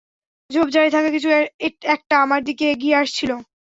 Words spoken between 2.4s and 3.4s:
দিকে এগিয়ে আসছিল।